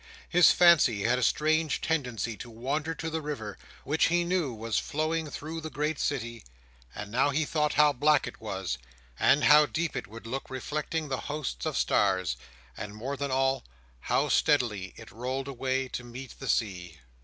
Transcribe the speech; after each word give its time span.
His 0.29 0.49
fancy 0.51 1.03
had 1.03 1.19
a 1.19 1.21
strange 1.21 1.79
tendency 1.79 2.35
to 2.37 2.49
wander 2.49 2.95
to 2.95 3.07
the 3.07 3.21
river, 3.21 3.59
which 3.83 4.05
he 4.05 4.23
knew 4.23 4.51
was 4.51 4.79
flowing 4.79 5.29
through 5.29 5.61
the 5.61 5.69
great 5.69 5.99
city; 5.99 6.43
and 6.95 7.11
now 7.11 7.29
he 7.29 7.45
thought 7.45 7.73
how 7.73 7.93
black 7.93 8.25
it 8.25 8.41
was, 8.41 8.79
and 9.19 9.43
how 9.43 9.67
deep 9.67 9.95
it 9.95 10.07
would 10.07 10.25
look, 10.25 10.49
reflecting 10.49 11.07
the 11.09 11.17
hosts 11.29 11.67
of 11.67 11.77
stars—and 11.77 12.95
more 12.95 13.15
than 13.15 13.29
all, 13.29 13.63
how 13.99 14.27
steadily 14.27 14.95
it 14.97 15.11
rolled 15.11 15.47
away 15.47 15.87
to 15.89 16.03
meet 16.03 16.33
the 16.39 16.49
sea. 16.49 16.97